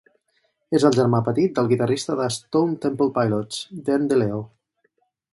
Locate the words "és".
0.77-0.85